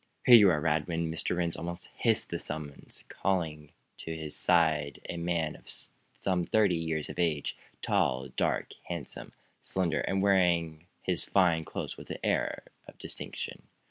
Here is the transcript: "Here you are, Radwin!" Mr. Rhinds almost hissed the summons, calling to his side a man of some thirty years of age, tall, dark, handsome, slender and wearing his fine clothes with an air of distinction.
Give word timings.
"Here 0.25 0.33
you 0.33 0.49
are, 0.49 0.59
Radwin!" 0.59 1.11
Mr. 1.11 1.37
Rhinds 1.37 1.55
almost 1.55 1.89
hissed 1.95 2.31
the 2.31 2.39
summons, 2.39 3.03
calling 3.07 3.69
to 3.97 4.15
his 4.17 4.35
side 4.35 4.99
a 5.07 5.15
man 5.15 5.55
of 5.55 5.69
some 6.17 6.43
thirty 6.43 6.73
years 6.73 7.07
of 7.07 7.19
age, 7.19 7.55
tall, 7.83 8.29
dark, 8.29 8.71
handsome, 8.85 9.33
slender 9.61 9.99
and 10.01 10.23
wearing 10.23 10.87
his 11.03 11.23
fine 11.25 11.63
clothes 11.65 11.97
with 11.97 12.09
an 12.09 12.17
air 12.23 12.63
of 12.87 12.97
distinction. 12.97 13.67